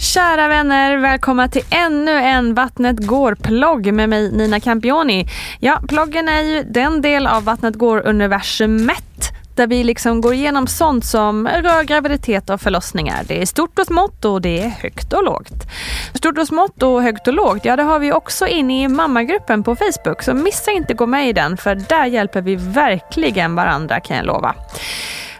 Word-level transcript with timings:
Kära 0.00 0.48
vänner, 0.48 0.96
välkomna 0.96 1.48
till 1.48 1.62
ännu 1.70 2.10
en 2.10 2.54
Vattnet 2.54 3.06
går-plogg 3.06 3.92
med 3.92 4.08
mig 4.08 4.32
Nina 4.32 4.60
Campioni. 4.60 5.28
Ja, 5.60 5.80
ploggen 5.88 6.28
är 6.28 6.42
ju 6.42 6.62
den 6.62 7.02
del 7.02 7.26
av 7.26 7.44
Vattnet 7.44 7.74
går-universumet 7.74 9.32
där 9.54 9.66
vi 9.66 9.84
liksom 9.84 10.20
går 10.20 10.34
igenom 10.34 10.66
sånt 10.66 11.04
som 11.04 11.48
rör 11.48 11.84
graviditet 11.84 12.50
och 12.50 12.60
förlossningar. 12.60 13.24
Det 13.28 13.42
är 13.42 13.46
stort 13.46 13.78
och 13.78 13.86
smått 13.86 14.24
och 14.24 14.42
det 14.42 14.60
är 14.60 14.68
högt 14.68 15.12
och 15.12 15.24
lågt. 15.24 15.66
Stort 16.14 16.38
och 16.38 16.46
smått 16.46 16.82
och 16.82 17.02
högt 17.02 17.28
och 17.28 17.34
lågt, 17.34 17.64
ja 17.64 17.76
det 17.76 17.82
har 17.82 17.98
vi 17.98 18.12
också 18.12 18.46
inne 18.46 18.82
i 18.82 18.88
mammagruppen 18.88 19.62
på 19.62 19.76
Facebook. 19.76 20.22
Så 20.22 20.34
missa 20.34 20.70
inte 20.70 20.94
gå 20.94 21.06
med 21.06 21.28
i 21.28 21.32
den 21.32 21.56
för 21.56 21.74
där 21.74 22.04
hjälper 22.04 22.42
vi 22.42 22.56
verkligen 22.56 23.54
varandra 23.54 24.00
kan 24.00 24.16
jag 24.16 24.26
lova. 24.26 24.54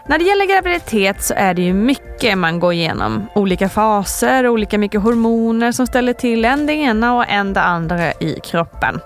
När 0.09 0.19
det 0.19 0.25
gäller 0.25 0.45
graviditet 0.45 1.23
så 1.23 1.33
är 1.37 1.53
det 1.53 1.61
ju 1.61 1.73
mycket 1.73 2.37
man 2.37 2.59
går 2.59 2.73
igenom. 2.73 3.27
Olika 3.35 3.69
faser, 3.69 4.47
olika 4.47 4.77
mycket 4.77 5.01
hormoner 5.01 5.71
som 5.71 5.87
ställer 5.87 6.13
till 6.13 6.45
en 6.45 6.65
det 6.65 6.73
ena 6.73 7.15
och 7.15 7.29
en 7.29 7.53
det 7.53 7.61
andra 7.61 8.11
i 8.11 8.39
kroppen. 8.43 8.99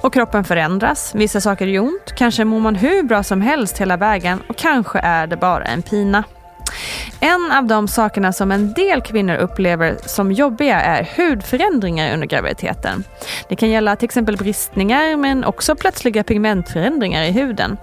Och 0.00 0.12
kroppen 0.12 0.44
förändras, 0.44 1.14
vissa 1.14 1.40
saker 1.40 1.66
gör 1.66 1.82
ont, 1.82 2.12
kanske 2.16 2.44
mår 2.44 2.60
man 2.60 2.74
hur 2.74 3.02
bra 3.02 3.22
som 3.22 3.40
helst 3.40 3.78
hela 3.78 3.96
vägen 3.96 4.42
och 4.48 4.56
kanske 4.56 4.98
är 4.98 5.26
det 5.26 5.36
bara 5.36 5.64
en 5.64 5.82
pina. 5.82 6.24
En 7.20 7.52
av 7.52 7.64
de 7.64 7.88
sakerna 7.88 8.32
som 8.32 8.52
en 8.52 8.72
del 8.72 9.00
kvinnor 9.00 9.36
upplever 9.36 9.96
som 10.06 10.32
jobbiga 10.32 10.80
är 10.80 11.08
hudförändringar 11.16 12.14
under 12.14 12.26
graviditeten. 12.26 13.04
Det 13.48 13.56
kan 13.56 13.70
gälla 13.70 13.96
till 13.96 14.04
exempel 14.04 14.36
bristningar 14.36 15.16
men 15.16 15.44
också 15.44 15.76
plötsliga 15.76 16.24
pigmentförändringar 16.24 17.22
i 17.22 17.30
huden. 17.30 17.76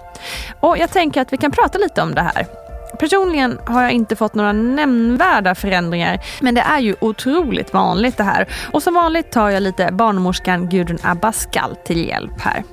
Och 0.60 0.78
jag 0.78 0.90
tänker 0.90 1.20
att 1.20 1.32
vi 1.32 1.36
kan 1.36 1.50
prata 1.50 1.78
lite 1.78 2.02
om 2.02 2.14
det 2.14 2.22
här. 2.22 2.61
Personligen 3.02 3.58
har 3.66 3.82
jag 3.82 3.92
inte 3.92 4.16
fått 4.16 4.34
några 4.34 4.52
nämnvärda 4.52 5.54
förändringar, 5.54 6.20
men 6.40 6.54
det 6.54 6.60
är 6.60 6.80
ju 6.80 6.94
otroligt 7.00 7.72
vanligt 7.72 8.16
det 8.16 8.22
här. 8.22 8.48
Och 8.72 8.82
som 8.82 8.94
vanligt 8.94 9.30
tar 9.30 9.50
jag 9.50 9.62
lite 9.62 9.92
barnmorskan 9.92 10.68
Gudrun 10.68 10.98
Abascal 11.02 11.76
till 11.76 12.08
hjälp 12.08 12.40
här. 12.40 12.64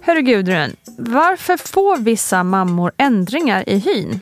Hörru 0.00 0.20
Gudrun, 0.22 0.76
varför 0.98 1.56
får 1.56 1.96
vissa 1.96 2.42
mammor 2.42 2.92
ändringar 2.96 3.68
i 3.68 3.78
hyn? 3.78 4.20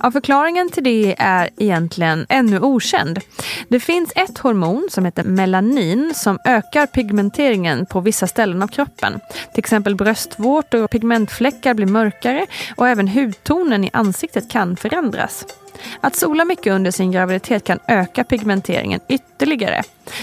Ja, 0.00 0.10
förklaringen 0.10 0.70
till 0.70 0.84
det 0.84 1.14
är 1.18 1.50
egentligen 1.56 2.26
ännu 2.28 2.60
okänd. 2.60 3.20
Det 3.68 3.80
finns 3.80 4.12
ett 4.16 4.38
hormon 4.38 4.88
som 4.90 5.04
heter 5.04 5.24
melanin 5.24 6.12
som 6.14 6.38
ökar 6.44 6.86
pigmenteringen 6.86 7.86
på 7.86 8.00
vissa 8.00 8.26
ställen 8.26 8.62
av 8.62 8.68
kroppen. 8.68 9.20
Till 9.52 9.58
exempel 9.58 9.94
bröstvårtor 9.94 10.82
och 10.82 10.90
pigmentfläckar 10.90 11.74
blir 11.74 11.86
mörkare 11.86 12.46
och 12.76 12.88
även 12.88 13.08
hudtonen 13.08 13.84
i 13.84 13.90
ansiktet 13.92 14.50
kan 14.50 14.76
förändras. 14.76 15.46
Att 16.00 16.16
sola 16.16 16.44
mycket 16.44 16.72
under 16.72 16.90
sin 16.90 17.12
graviditet 17.12 17.64
kan 17.64 17.78
öka 17.88 18.24
pigmenteringen 18.24 19.00
ytterligare. 19.08 19.82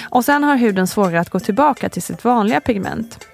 Och 0.10 0.26
sen 0.26 0.44
har 0.44 0.56
huden 0.56 0.88
svårare 0.88 1.20
att 1.20 1.30
gå 1.30 1.40
tillbaka 1.40 1.90
till 1.90 2.02
sitt 2.02 2.24
vanliga 2.24 2.62
pigment. 2.62 3.26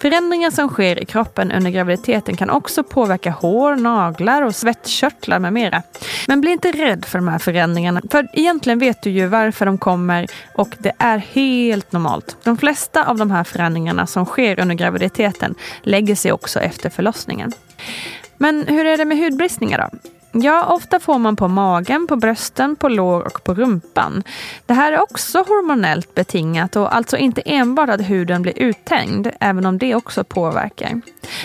Förändringar 0.00 0.50
som 0.50 0.68
sker 0.68 1.02
i 1.02 1.04
kroppen 1.04 1.52
under 1.52 1.70
graviditeten 1.70 2.36
kan 2.36 2.50
också 2.50 2.82
påverka 2.82 3.30
hår, 3.30 3.76
naglar 3.76 4.42
och 4.42 4.54
svettkörtlar 4.54 5.38
med 5.38 5.52
mera. 5.52 5.82
Men 6.26 6.40
bli 6.40 6.50
inte 6.50 6.72
rädd 6.72 7.04
för 7.04 7.18
de 7.18 7.28
här 7.28 7.38
förändringarna, 7.38 8.02
för 8.10 8.28
egentligen 8.32 8.78
vet 8.78 9.02
du 9.02 9.10
ju 9.10 9.26
varför 9.26 9.66
de 9.66 9.78
kommer 9.78 10.26
och 10.54 10.68
det 10.78 10.92
är 10.98 11.18
helt 11.18 11.92
normalt. 11.92 12.36
De 12.44 12.56
flesta 12.58 13.04
av 13.04 13.16
de 13.16 13.30
här 13.30 13.44
förändringarna 13.44 14.06
som 14.06 14.24
sker 14.24 14.60
under 14.60 14.74
graviditeten 14.74 15.54
lägger 15.82 16.14
sig 16.14 16.32
också 16.32 16.60
efter 16.60 16.90
förlossningen. 16.90 17.52
Men 18.36 18.66
hur 18.66 18.86
är 18.86 18.96
det 18.96 19.04
med 19.04 19.18
hudbristningar 19.18 19.78
då? 19.92 19.98
Ja, 20.32 20.64
ofta 20.74 21.00
får 21.00 21.18
man 21.18 21.36
på 21.36 21.48
magen, 21.48 22.06
på 22.06 22.16
brösten, 22.16 22.76
på 22.76 22.88
lår 22.88 23.20
och 23.20 23.44
på 23.44 23.54
rumpan. 23.54 24.22
Det 24.66 24.74
här 24.74 24.92
är 24.92 25.02
också 25.02 25.38
hormonellt 25.38 26.14
betingat 26.14 26.76
och 26.76 26.94
alltså 26.94 27.16
inte 27.16 27.42
enbart 27.44 27.88
att 27.88 28.00
huden 28.00 28.42
blir 28.42 28.58
uthängd, 28.58 29.28
även 29.40 29.66
om 29.66 29.78
det 29.78 29.94
också 29.94 30.24
påverkar. 30.24 31.00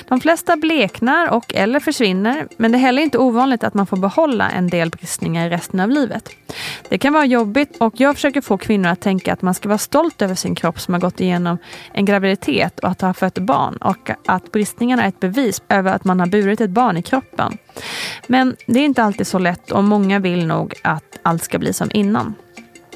De 0.08 0.20
flesta 0.22 0.56
bleknar 0.56 1.30
och 1.30 1.54
eller 1.56 1.80
försvinner, 1.80 2.48
men 2.58 2.72
det 2.72 2.78
är 2.78 2.80
heller 2.80 3.02
inte 3.02 3.18
ovanligt 3.18 3.64
att 3.64 3.74
man 3.74 3.88
får 3.88 3.98
behålla 3.98 4.50
en 4.50 4.70
del 4.70 4.90
bristningar 4.90 5.50
resten 5.50 5.80
av 5.80 5.90
livet. 5.90 6.30
Det 6.90 6.98
kan 6.98 7.14
vara 7.14 7.26
jobbigt 7.26 7.78
och 7.78 7.94
jag 7.98 8.16
försöker 8.16 8.42
få 8.42 8.58
kvinnor 8.58 8.90
att 8.90 9.02
tänka 9.02 9.34
att 9.34 9.42
man 9.42 9.54
ska 9.54 9.70
vara 9.70 9.78
stolt 9.78 10.22
över 10.22 10.36
sin 10.36 10.56
kropp 10.56 10.80
som 10.80 10.94
har 10.94 11.02
gått 11.02 11.20
igenom 11.20 11.58
en 11.94 12.06
graviditet 12.06 12.80
och 12.80 12.90
att 12.90 13.02
ha 13.02 13.14
fött 13.14 13.40
barn 13.40 13.78
och 13.78 14.10
att 14.26 14.52
bristningarna 14.52 15.04
är 15.04 15.08
ett 15.08 15.20
bevis 15.20 15.62
över 15.70 15.94
att 15.94 16.06
man 16.06 16.20
har 16.20 16.28
burit 16.28 16.62
ett 16.62 16.70
barn 16.70 16.98
i 16.98 17.02
kroppen. 17.02 17.58
Men 18.28 18.56
det 18.66 18.80
är 18.80 18.86
inte 18.86 19.04
alltid 19.04 19.28
så 19.28 19.40
lätt 19.40 19.72
och 19.72 19.84
många 19.84 20.20
vill 20.20 20.48
nog 20.48 20.74
att 20.82 21.20
allt 21.24 21.44
ska 21.44 21.60
bli 21.60 21.74
som 21.74 21.90
innan. 21.94 22.36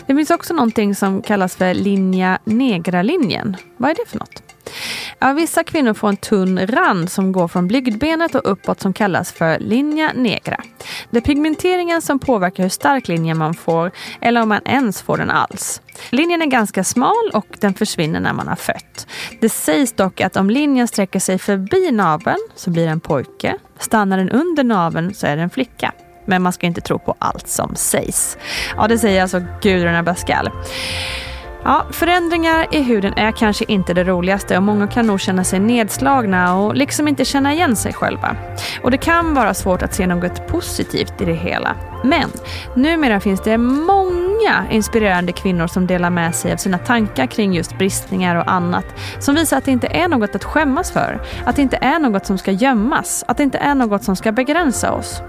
Det 0.06 0.16
finns 0.16 0.32
också 0.32 0.54
någonting 0.54 0.96
som 0.96 1.22
kallas 1.22 1.56
för 1.56 1.74
linja 1.74 2.40
negra-linjen. 2.44 3.58
Vad 3.78 3.92
är 3.92 3.96
det 3.96 4.10
för 4.10 4.20
något? 4.20 4.44
Ja, 5.20 5.34
vissa 5.34 5.64
kvinnor 5.64 5.94
får 5.94 6.10
en 6.10 6.18
tunn 6.18 6.68
rand 6.68 7.12
som 7.12 7.32
går 7.32 7.48
från 7.48 7.68
blygdbenet 7.68 8.36
och 8.36 8.52
uppåt 8.52 8.82
som 8.82 8.94
kallas 8.94 9.32
för 9.32 9.60
linja 9.60 10.12
negra. 10.16 10.64
Det 11.10 11.18
är 11.18 11.22
pigmenteringen 11.22 12.02
som 12.02 12.20
påverkar 12.20 12.64
hur 12.64 12.70
stark 12.70 13.08
linje 13.08 13.34
man 13.34 13.54
får 13.54 13.92
eller 14.22 14.42
om 14.42 14.50
man 14.50 14.62
ens 14.66 15.02
får 15.02 15.18
den 15.18 15.30
alls. 15.30 15.82
Linjen 16.10 16.42
är 16.42 16.46
ganska 16.46 16.84
smal 16.84 17.32
och 17.34 17.48
den 17.60 17.74
försvinner 17.74 18.20
när 18.20 18.34
man 18.34 18.48
har 18.48 18.56
fött. 18.56 19.08
Det 19.42 19.50
sägs 19.50 19.94
dock 19.94 20.22
att 20.22 20.38
om 20.38 20.50
linjen 20.50 20.88
sträcker 20.88 21.20
sig 21.20 21.40
förbi 21.40 21.92
naveln 21.92 22.48
så 22.56 22.70
blir 22.70 22.86
det 22.86 22.92
en 22.92 23.00
pojke. 23.00 23.58
Stannar 23.80 24.18
den 24.18 24.30
under 24.30 24.64
naveln 24.64 25.14
så 25.14 25.28
är 25.28 25.36
det 25.36 25.42
en 25.42 25.50
flicka. 25.50 25.92
Men 26.26 26.42
man 26.42 26.54
ska 26.54 26.68
inte 26.68 26.82
tro 26.82 27.00
på 27.00 27.16
allt 27.20 27.48
som 27.48 27.76
sägs. 27.76 28.38
Ja, 28.78 28.88
det 28.88 28.98
säger 28.98 29.22
alltså 29.22 29.42
Gudrun 29.62 29.96
Abascal. 29.96 30.50
Ja, 31.64 31.86
förändringar 31.92 32.68
i 32.72 32.82
huden 32.82 33.14
är 33.14 33.32
kanske 33.32 33.66
inte 33.68 33.94
det 33.94 34.04
roligaste 34.04 34.58
och 34.58 34.64
många 34.64 34.88
kan 34.88 35.08
nog 35.08 35.22
känna 35.22 35.44
sig 35.44 35.60
nedslagna 35.60 36.58
och 36.58 36.76
liksom 36.76 37.08
inte 37.08 37.26
känna 37.26 37.54
igen 37.54 37.76
sig 37.76 37.94
själva. 37.94 38.36
Och 38.84 38.92
det 38.92 38.98
kan 38.98 39.34
vara 39.34 39.54
svårt 39.54 39.82
att 39.82 39.94
se 39.94 40.08
något 40.08 40.48
positivt 40.48 41.22
i 41.22 41.26
det 41.26 41.34
hela. 41.34 41.76
Men 42.04 42.30
numera 42.74 43.20
finns 43.20 43.42
det 43.42 43.58
många 43.58 44.17
inspirerande 44.72 45.32
kvinnor 45.32 45.68
som 45.68 45.88
delar 45.88 46.10
med 46.10 46.36
sig 46.36 46.54
av 46.54 46.58
sina 46.58 46.78
tankar 46.78 47.26
kring 47.26 47.54
just 47.54 47.78
bristningar 47.78 48.36
och 48.36 48.52
annat. 48.52 48.86
Som 49.20 49.36
visar 49.36 49.58
att 49.58 49.66
det 49.66 49.72
inte 49.72 49.88
är 49.88 50.08
något 50.08 50.36
att 50.36 50.44
skämmas 50.44 50.92
för. 50.92 51.22
Att 51.46 51.56
det 51.56 51.62
inte 51.62 51.78
är 51.82 52.00
något 52.00 52.26
som 52.26 52.38
ska 52.38 52.52
gömmas. 52.52 53.24
Att 53.28 53.38
det 53.38 53.44
inte 53.44 53.58
är 53.58 53.76
något 53.76 54.04
som 54.04 54.16
ska 54.16 54.32
begränsa 54.32 54.92
oss. 54.92 55.22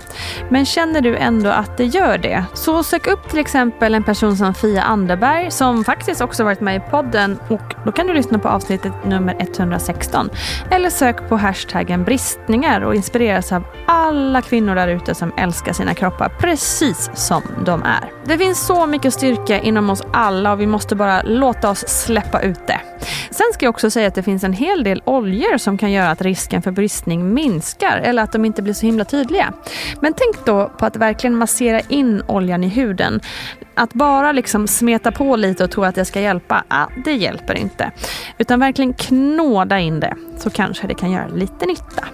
Men 0.49 0.67
känner 0.67 1.01
du 1.01 1.17
ändå 1.17 1.51
att 1.51 1.77
det 1.77 1.85
gör 1.85 2.19
det? 2.19 2.45
Så 2.55 2.83
sök 2.83 3.07
upp 3.07 3.29
till 3.29 3.39
exempel 3.39 3.95
en 3.95 4.05
person 4.05 4.37
som 4.37 4.55
Fia 4.55 4.83
Anderberg 4.83 5.51
som 5.51 5.85
faktiskt 5.85 6.21
också 6.21 6.45
varit 6.45 6.61
med 6.61 6.77
i 6.77 6.81
podden 6.91 7.39
och 7.49 7.75
då 7.85 7.93
kan 7.93 8.07
du 8.07 8.15
lyssna 8.15 8.39
på 8.39 8.49
avsnittet 8.49 8.93
nummer 9.05 9.37
116. 9.39 10.31
Eller 10.71 10.91
sök 10.91 11.29
på 11.29 11.37
hashtaggen 11.37 12.05
bristningar 12.05 12.81
och 12.81 12.95
inspireras 12.95 13.53
av 13.53 13.65
alla 13.87 14.43
kvinnor 14.43 14.75
där 14.75 14.89
ute 14.89 15.15
som 15.15 15.33
älskar 15.37 15.73
sina 15.73 15.95
kroppar 15.95 16.29
precis 16.29 17.11
som 17.15 17.43
de 17.65 17.83
är. 17.83 18.11
Det 18.25 18.39
finns 18.39 18.67
så 18.67 18.87
mycket 18.87 18.98
styrka 19.05 19.61
inom 19.61 19.91
oss 19.91 20.03
alla 20.13 20.53
och 20.53 20.61
vi 20.61 20.67
måste 20.67 20.97
bara 20.97 21.23
låta 21.23 21.71
oss 21.71 21.85
släppa 21.89 22.41
ut 22.41 22.67
det. 22.67 22.81
Sen 23.31 23.47
ska 23.55 23.67
jag 23.67 23.71
också 23.71 23.91
säga 23.91 24.09
att 24.09 24.15
det 24.15 24.23
finns 24.23 24.45
en 24.45 24.53
hel 24.53 24.85
del 24.85 25.03
oljor 25.05 25.59
som 25.59 25.79
kan 25.79 25.93
göra 25.93 26.11
att 26.11 26.23
risken 26.23 26.63
för 26.63 26.71
bristning 26.71 27.35
minskar 27.35 28.01
eller 28.05 28.23
att 28.23 28.33
de 28.33 28.45
inte 28.45 28.63
blir 28.63 28.75
så 28.75 28.87
himla 28.87 29.05
tydliga. 29.05 29.53
Men 30.01 30.15
tänk 30.15 30.47
då 30.47 30.69
på 30.79 30.87
att 30.87 30.97
verkligen 30.97 31.37
massera 31.37 31.81
in 31.81 32.23
oljan 32.27 32.65
i 32.65 32.69
huden. 32.69 33.21
Att 33.75 33.93
bara 33.93 34.33
liksom 34.33 34.69
smeta 34.69 35.13
på 35.13 35.37
lite 35.37 35.65
och 35.65 35.71
tro 35.71 35.85
att 35.85 35.95
det 35.95 36.05
ska 36.05 36.21
hjälpa, 36.21 36.65
ah, 36.69 36.87
det 37.05 37.13
hjälper 37.13 37.55
inte. 37.55 37.91
Utan 38.39 38.61
verkligen 38.61 38.95
knåda 38.95 39.79
in 39.79 40.01
det 40.01 40.15
så 40.39 40.51
kanske 40.51 40.87
det 40.87 40.95
kan 40.95 41.11
göra 41.11 41.29
lite 41.29 41.67
nytta. 41.67 42.05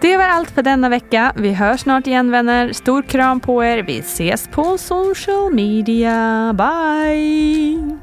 Det 0.00 0.16
var 0.16 0.24
allt 0.24 0.50
för 0.50 0.62
denna 0.62 0.88
vecka. 0.88 1.32
Vi 1.36 1.52
hörs 1.52 1.80
snart 1.80 2.06
igen 2.06 2.30
vänner. 2.30 2.72
Stor 2.72 3.02
kram 3.02 3.40
på 3.40 3.64
er. 3.64 3.82
Vi 3.82 3.98
ses 3.98 4.48
på 4.48 4.78
social 4.78 5.54
media. 5.54 6.52
Bye! 6.52 7.98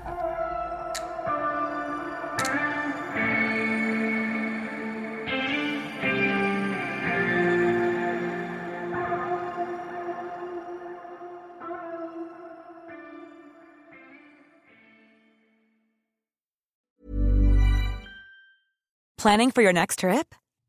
Planning 19.22 19.52
for 19.52 19.62
your 19.62 19.74
next 19.74 20.00
trip? 20.00 20.34